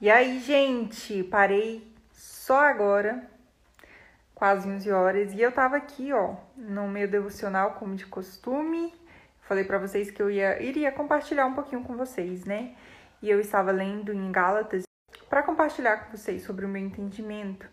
E 0.00 0.08
aí, 0.08 0.40
gente, 0.40 1.22
parei 1.24 1.86
só 2.10 2.58
agora, 2.58 3.28
quase 4.34 4.66
11 4.66 4.90
horas, 4.90 5.34
e 5.34 5.42
eu 5.42 5.52
tava 5.52 5.76
aqui, 5.76 6.10
ó, 6.10 6.36
no 6.56 6.88
meu 6.88 7.06
devocional, 7.06 7.74
como 7.74 7.94
de 7.94 8.06
costume. 8.06 8.94
Falei 9.42 9.62
para 9.64 9.78
vocês 9.78 10.10
que 10.10 10.22
eu 10.22 10.30
ia, 10.30 10.62
iria 10.62 10.90
compartilhar 10.90 11.44
um 11.44 11.52
pouquinho 11.52 11.82
com 11.82 11.98
vocês, 11.98 12.46
né? 12.46 12.74
E 13.20 13.28
eu 13.28 13.38
estava 13.38 13.70
lendo 13.72 14.10
em 14.10 14.32
Gálatas 14.32 14.84
para 15.28 15.42
compartilhar 15.42 15.98
com 15.98 16.16
vocês 16.16 16.44
sobre 16.44 16.64
o 16.64 16.68
meu 16.68 16.82
entendimento. 16.82 17.68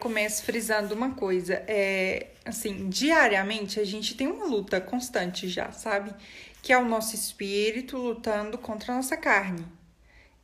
Começo 0.00 0.42
frisando 0.44 0.94
uma 0.94 1.14
coisa, 1.14 1.62
é 1.68 2.32
assim, 2.42 2.88
diariamente 2.88 3.78
a 3.78 3.84
gente 3.84 4.16
tem 4.16 4.28
uma 4.28 4.46
luta 4.46 4.80
constante 4.80 5.46
já, 5.46 5.70
sabe? 5.72 6.14
Que 6.62 6.72
é 6.72 6.78
o 6.78 6.86
nosso 6.86 7.14
espírito 7.14 7.98
lutando 7.98 8.56
contra 8.56 8.94
a 8.94 8.96
nossa 8.96 9.14
carne, 9.14 9.66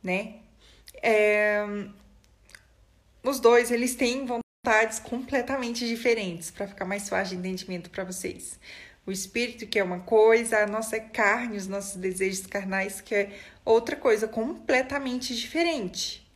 né? 0.03 0.41
É, 1.01 1.65
os 3.23 3.39
dois, 3.39 3.71
eles 3.71 3.95
têm 3.95 4.25
vontades 4.25 4.99
completamente 4.99 5.87
diferentes, 5.87 6.51
para 6.51 6.67
ficar 6.67 6.85
mais 6.85 7.09
fácil 7.09 7.35
de 7.35 7.39
entendimento 7.39 7.89
para 7.89 8.03
vocês. 8.03 8.59
O 9.05 9.11
espírito, 9.11 9.65
que 9.65 9.79
é 9.79 9.83
uma 9.83 10.01
coisa, 10.01 10.59
a 10.59 10.67
nossa 10.67 10.99
carne, 10.99 11.57
os 11.57 11.67
nossos 11.67 11.95
desejos 11.95 12.45
carnais, 12.45 12.99
que 12.99 13.15
é 13.15 13.39
outra 13.63 13.95
coisa 13.95 14.27
completamente 14.27 15.35
diferente. 15.35 16.29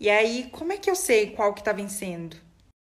E 0.00 0.10
aí, 0.10 0.48
como 0.50 0.72
é 0.72 0.76
que 0.76 0.90
eu 0.90 0.96
sei 0.96 1.30
qual 1.30 1.54
que 1.54 1.62
tá 1.62 1.72
vencendo? 1.72 2.36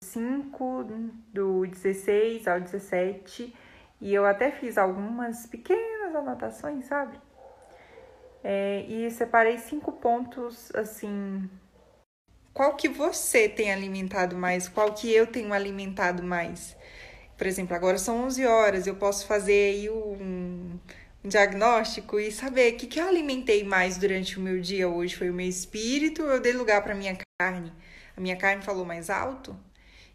5 0.03 0.85
do 1.33 1.67
16 1.67 2.47
ao 2.47 2.61
17, 2.61 3.55
e 4.01 4.15
eu 4.15 4.25
até 4.25 4.51
fiz 4.51 4.79
algumas 4.79 5.47
pequenas 5.47 6.15
anotações, 6.15 6.85
sabe? 6.87 7.19
É, 8.43 8.85
e 8.89 9.11
separei 9.11 9.59
cinco 9.59 9.93
pontos 9.93 10.71
assim. 10.75 11.49
Qual 12.53 12.75
que 12.75 12.89
você 12.89 13.49
tem 13.49 13.73
alimentado 13.73 14.37
mais? 14.37 14.69
Qual 14.69 14.93
que 14.95 15.13
eu 15.13 15.27
tenho 15.27 15.53
alimentado 15.53 16.23
mais? 16.23 16.77
Por 17.37 17.47
exemplo, 17.47 17.77
agora 17.77 17.99
são 17.99 18.25
11 18.25 18.47
horas, 18.47 18.87
eu 18.87 18.97
posso 18.97 19.27
fazer 19.27 19.53
aí 19.53 19.91
um, 19.91 20.79
um 21.23 21.29
diagnóstico 21.29 22.19
e 22.19 22.33
saber 22.33 22.73
o 22.73 22.77
que, 22.79 22.87
que 22.87 22.99
eu 22.99 23.07
alimentei 23.09 23.63
mais 23.63 23.99
durante 23.99 24.39
o 24.39 24.43
meu 24.43 24.61
dia 24.61 24.89
hoje. 24.89 25.17
Foi 25.17 25.29
o 25.29 25.35
meu 25.35 25.47
espírito 25.47 26.23
ou 26.23 26.31
eu 26.31 26.41
dei 26.41 26.53
lugar 26.53 26.83
para 26.83 26.95
minha 26.95 27.17
carne? 27.39 27.73
A 28.17 28.21
minha 28.21 28.37
carne 28.37 28.63
falou 28.63 28.87
mais 28.87 29.11
alto? 29.11 29.55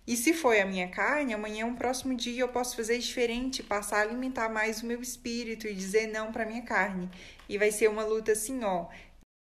E 0.08 0.18
se 0.18 0.34
foi 0.34 0.60
a 0.60 0.66
minha 0.66 0.88
carne, 0.88 1.34
amanhã, 1.34 1.66
um 1.66 1.76
próximo 1.76 2.16
dia, 2.16 2.42
eu 2.42 2.48
posso 2.48 2.76
fazer 2.76 2.98
diferente, 2.98 3.62
passar 3.62 3.98
a 3.98 4.02
alimentar 4.02 4.50
mais 4.50 4.82
o 4.82 4.86
meu 4.86 5.02
espírito 5.02 5.68
e 5.68 5.74
dizer 5.74 6.08
não 6.08 6.32
para 6.32 6.46
minha 6.46 6.64
carne. 6.64 7.10
E 7.48 7.58
vai 7.58 7.72
ser 7.72 7.88
uma 7.88 8.04
luta 8.04 8.32
assim, 8.32 8.64
ó, 8.64 8.88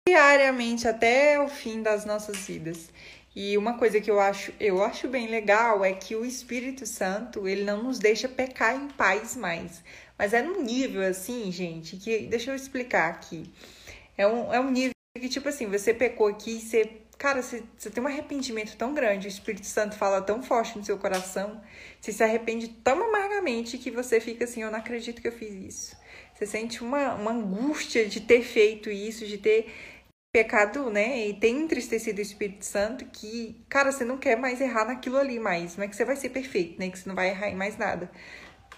diariamente 0.06 0.86
até 0.86 1.40
o 1.40 1.48
fim 1.48 1.82
das 1.82 2.04
nossas 2.04 2.36
vidas. 2.46 2.90
E 3.34 3.56
uma 3.56 3.78
coisa 3.78 3.98
que 4.00 4.10
eu 4.10 4.20
acho, 4.20 4.52
eu 4.60 4.84
acho 4.84 5.08
bem 5.08 5.26
legal 5.28 5.82
é 5.84 5.92
que 5.94 6.14
o 6.14 6.24
Espírito 6.24 6.84
Santo, 6.86 7.48
ele 7.48 7.64
não 7.64 7.82
nos 7.82 7.98
deixa 7.98 8.28
pecar 8.28 8.76
em 8.76 8.88
paz 8.88 9.34
mais. 9.34 9.82
Mas 10.18 10.34
é 10.34 10.42
num 10.42 10.62
nível 10.62 11.02
assim, 11.02 11.50
gente, 11.50 11.96
que 11.96 12.26
deixa 12.26 12.50
eu 12.50 12.54
explicar 12.54 13.10
aqui. 13.10 13.50
É 14.18 14.26
um, 14.26 14.52
é 14.52 14.60
um 14.60 14.70
nível 14.70 14.92
que, 15.18 15.28
tipo 15.28 15.48
assim, 15.48 15.66
você 15.66 15.94
pecou 15.94 16.26
aqui, 16.26 16.60
você 16.60 17.00
cara, 17.22 17.40
você, 17.40 17.62
você 17.78 17.88
tem 17.88 18.02
um 18.02 18.08
arrependimento 18.08 18.76
tão 18.76 18.92
grande, 18.92 19.28
o 19.28 19.30
Espírito 19.30 19.64
Santo 19.64 19.94
fala 19.96 20.20
tão 20.20 20.42
forte 20.42 20.76
no 20.76 20.84
seu 20.84 20.98
coração, 20.98 21.62
você 22.00 22.10
se 22.10 22.20
arrepende 22.20 22.66
tão 22.66 23.00
amargamente 23.00 23.78
que 23.78 23.92
você 23.92 24.18
fica 24.18 24.42
assim, 24.42 24.62
eu 24.62 24.72
não 24.72 24.80
acredito 24.80 25.22
que 25.22 25.28
eu 25.28 25.32
fiz 25.32 25.54
isso. 25.54 25.96
Você 26.34 26.46
sente 26.46 26.82
uma, 26.82 27.14
uma 27.14 27.30
angústia 27.30 28.08
de 28.08 28.20
ter 28.20 28.42
feito 28.42 28.90
isso, 28.90 29.24
de 29.24 29.38
ter 29.38 29.72
pecado, 30.34 30.90
né? 30.90 31.28
E 31.28 31.34
ter 31.34 31.50
entristecido 31.50 32.18
o 32.18 32.22
Espírito 32.22 32.64
Santo 32.64 33.04
que, 33.04 33.64
cara, 33.68 33.92
você 33.92 34.04
não 34.04 34.18
quer 34.18 34.36
mais 34.36 34.60
errar 34.60 34.86
naquilo 34.86 35.16
ali 35.16 35.38
mais. 35.38 35.76
Não 35.76 35.84
é 35.84 35.88
que 35.88 35.94
você 35.94 36.04
vai 36.04 36.16
ser 36.16 36.30
perfeito, 36.30 36.76
né? 36.80 36.90
Que 36.90 36.98
você 36.98 37.08
não 37.08 37.14
vai 37.14 37.28
errar 37.28 37.50
em 37.50 37.54
mais 37.54 37.76
nada. 37.78 38.10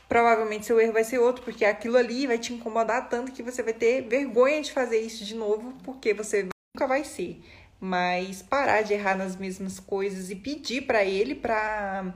Provavelmente 0.06 0.66
seu 0.66 0.78
erro 0.78 0.92
vai 0.92 1.04
ser 1.04 1.18
outro, 1.18 1.42
porque 1.44 1.64
aquilo 1.64 1.96
ali 1.96 2.26
vai 2.26 2.36
te 2.38 2.52
incomodar 2.52 3.08
tanto 3.08 3.32
que 3.32 3.42
você 3.42 3.62
vai 3.62 3.72
ter 3.72 4.02
vergonha 4.02 4.60
de 4.60 4.70
fazer 4.70 5.00
isso 5.00 5.24
de 5.24 5.34
novo, 5.34 5.72
porque 5.82 6.12
você 6.12 6.46
nunca 6.76 6.86
vai 6.86 7.04
ser 7.04 7.40
mas 7.84 8.40
parar 8.40 8.80
de 8.80 8.94
errar 8.94 9.14
nas 9.14 9.36
mesmas 9.36 9.78
coisas 9.78 10.30
e 10.30 10.36
pedir 10.36 10.86
para 10.86 11.04
ele 11.04 11.34
para 11.34 12.14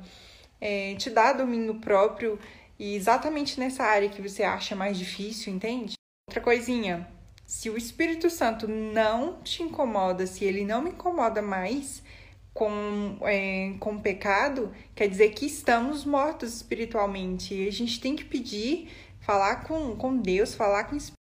é, 0.59 0.95
te 0.95 1.11
dar 1.11 1.35
domínio 1.35 1.75
próprio 1.75 2.39
e 2.79 2.95
exatamente 2.95 3.61
nessa 3.61 3.85
área 3.85 4.09
que 4.09 4.23
você 4.23 4.43
acha 4.43 4.75
mais 4.75 4.97
difícil, 4.97 5.53
entende? 5.53 5.93
Outra 6.27 6.41
coisinha, 6.41 7.07
se 7.45 7.69
o 7.69 7.77
Espírito 7.77 8.31
Santo 8.31 8.67
não 8.67 9.43
te 9.43 9.63
incomoda, 9.63 10.27
se 10.27 10.43
ele 10.43 10.65
não 10.65 10.81
me 10.81 10.89
incomoda 10.89 11.43
mais 11.43 12.03
com, 12.55 13.19
é, 13.21 13.75
com 13.79 13.99
pecado, 13.99 14.73
quer 14.95 15.07
dizer 15.07 15.35
que 15.35 15.45
estamos 15.45 16.03
mortos 16.03 16.55
espiritualmente. 16.55 17.53
E 17.53 17.69
a 17.69 17.73
gente 17.73 18.01
tem 18.01 18.17
que 18.17 18.25
pedir, 18.25 18.89
falar 19.21 19.65
com, 19.65 19.95
com 19.97 20.17
Deus, 20.17 20.55
falar 20.55 20.85
com 20.85 20.95
o 20.95 20.99
Espírito 20.99 21.18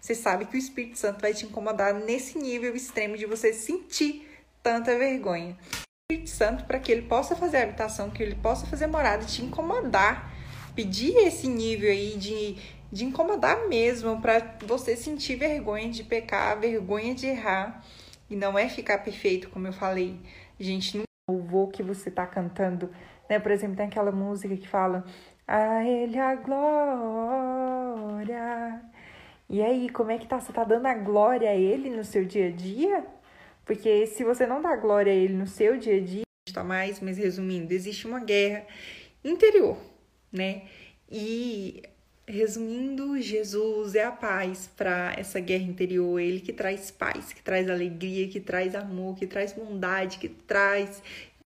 você 0.00 0.14
sabe 0.14 0.44
que 0.44 0.56
o 0.56 0.58
Espírito 0.58 0.96
Santo 0.98 1.20
vai 1.20 1.34
te 1.34 1.44
incomodar 1.44 1.92
nesse 1.92 2.38
nível 2.38 2.76
extremo 2.76 3.16
de 3.16 3.26
você 3.26 3.52
sentir 3.52 4.28
tanta 4.62 4.96
vergonha. 4.96 5.58
O 5.72 6.12
Espírito 6.12 6.30
Santo, 6.30 6.64
para 6.64 6.78
que 6.78 6.92
ele 6.92 7.02
possa 7.02 7.34
fazer 7.34 7.58
habitação, 7.58 8.10
que 8.10 8.22
ele 8.22 8.36
possa 8.36 8.64
fazer 8.66 8.86
morada 8.86 9.24
te 9.24 9.42
incomodar, 9.42 10.32
pedir 10.74 11.16
esse 11.16 11.48
nível 11.48 11.90
aí 11.90 12.16
de, 12.16 12.56
de 12.92 13.04
incomodar 13.04 13.68
mesmo, 13.68 14.20
para 14.20 14.56
você 14.64 14.96
sentir 14.96 15.34
vergonha 15.34 15.90
de 15.90 16.04
pecar, 16.04 16.58
vergonha 16.58 17.12
de 17.14 17.26
errar. 17.26 17.84
E 18.28 18.36
não 18.36 18.56
é 18.56 18.68
ficar 18.68 18.98
perfeito, 18.98 19.50
como 19.50 19.66
eu 19.66 19.72
falei. 19.72 20.20
Gente, 20.60 20.96
não 20.96 21.04
louvor 21.28 21.72
que 21.72 21.82
você 21.82 22.08
tá 22.10 22.24
cantando, 22.26 22.90
né? 23.28 23.40
Por 23.40 23.50
exemplo, 23.50 23.76
tem 23.76 23.86
aquela 23.86 24.12
música 24.12 24.56
que 24.56 24.68
fala: 24.68 25.04
A 25.46 25.84
Ele 25.84 26.16
a 26.18 26.36
glória 26.36 27.50
e 29.50 29.60
aí, 29.60 29.90
como 29.90 30.12
é 30.12 30.18
que 30.18 30.28
tá? 30.28 30.40
Você 30.40 30.52
tá 30.52 30.62
dando 30.62 30.86
a 30.86 30.94
glória 30.94 31.50
a 31.50 31.56
ele 31.56 31.90
no 31.90 32.04
seu 32.04 32.24
dia 32.24 32.46
a 32.46 32.50
dia? 32.50 33.04
Porque 33.64 34.06
se 34.06 34.22
você 34.24 34.46
não 34.46 34.62
dá 34.62 34.76
glória 34.76 35.12
a 35.12 35.16
ele 35.16 35.34
no 35.34 35.46
seu 35.46 35.76
dia 35.76 35.96
a 35.96 36.00
dia, 36.00 36.22
está 36.48 36.62
mais, 36.62 37.00
mas 37.00 37.18
resumindo, 37.18 37.72
existe 37.72 38.06
uma 38.06 38.20
guerra 38.20 38.64
interior, 39.24 39.76
né? 40.32 40.62
E 41.10 41.82
resumindo, 42.26 43.20
Jesus 43.20 43.96
é 43.96 44.04
a 44.04 44.12
paz 44.12 44.70
para 44.76 45.14
essa 45.18 45.40
guerra 45.40 45.64
interior, 45.64 46.20
ele 46.20 46.40
que 46.40 46.52
traz 46.52 46.90
paz, 46.90 47.32
que 47.32 47.42
traz 47.42 47.68
alegria, 47.68 48.28
que 48.28 48.38
traz 48.40 48.74
amor, 48.76 49.16
que 49.16 49.26
traz 49.26 49.52
bondade, 49.52 50.18
que 50.18 50.28
traz 50.28 51.02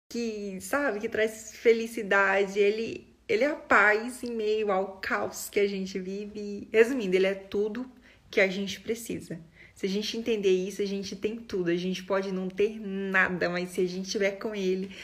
que, 0.09 0.59
sabe, 0.61 0.99
que 0.99 1.09
traz 1.09 1.55
felicidade. 1.55 2.59
Ele 2.59 3.14
ele 3.27 3.43
é 3.43 3.47
a 3.47 3.55
paz 3.55 4.23
em 4.23 4.31
meio 4.31 4.71
ao 4.71 4.97
caos 4.97 5.49
que 5.49 5.59
a 5.59 5.67
gente 5.67 5.99
vive. 5.99 6.67
Resumindo, 6.71 7.15
ele 7.15 7.27
é 7.27 7.33
tudo 7.33 7.89
que 8.29 8.39
a 8.39 8.47
gente 8.47 8.79
precisa. 8.79 9.39
Se 9.73 9.85
a 9.85 9.89
gente 9.89 10.17
entender 10.17 10.51
isso, 10.51 10.81
a 10.81 10.85
gente 10.85 11.15
tem 11.15 11.35
tudo. 11.35 11.69
A 11.69 11.75
gente 11.75 12.03
pode 12.03 12.31
não 12.31 12.47
ter 12.47 12.79
nada, 12.79 13.49
mas 13.49 13.69
se 13.69 13.81
a 13.81 13.87
gente 13.87 14.05
estiver 14.05 14.31
com 14.31 14.55
ele. 14.55 14.95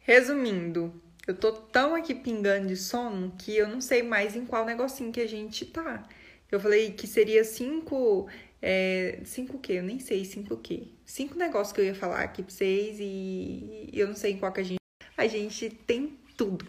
Resumindo, 0.00 0.92
eu 1.26 1.34
tô 1.34 1.52
tão 1.52 1.94
aqui 1.94 2.14
pingando 2.14 2.68
de 2.68 2.76
sono 2.76 3.34
que 3.38 3.56
eu 3.56 3.68
não 3.68 3.80
sei 3.80 4.02
mais 4.02 4.34
em 4.34 4.44
qual 4.44 4.64
negocinho 4.64 5.12
que 5.12 5.20
a 5.20 5.28
gente 5.28 5.64
tá. 5.66 6.06
Eu 6.50 6.58
falei 6.58 6.92
que 6.92 7.06
seria 7.06 7.44
cinco. 7.44 8.28
É, 8.60 9.20
cinco 9.24 9.56
o 9.56 9.60
quê? 9.60 9.74
Eu 9.74 9.82
nem 9.82 10.00
sei 10.00 10.24
cinco 10.24 10.54
o 10.54 10.58
quê. 10.58 10.88
Cinco 11.04 11.38
negócios 11.38 11.72
que 11.72 11.80
eu 11.80 11.84
ia 11.84 11.94
falar 11.94 12.20
aqui 12.20 12.42
pra 12.42 12.50
vocês 12.50 12.96
e 13.00 13.88
eu 13.92 14.08
não 14.08 14.16
sei 14.16 14.32
em 14.32 14.38
qual 14.38 14.52
que 14.52 14.60
a 14.60 14.64
gente. 14.64 14.78
A 15.16 15.26
gente 15.26 15.70
tem 15.70 16.18
tudo. 16.36 16.66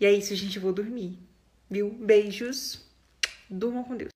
E 0.00 0.06
é 0.06 0.12
isso, 0.12 0.34
gente. 0.34 0.56
Eu 0.56 0.62
vou 0.62 0.72
dormir. 0.72 1.18
Viu? 1.70 1.90
Beijos. 1.90 2.84
Durmam 3.48 3.84
com 3.84 3.96
Deus. 3.96 4.12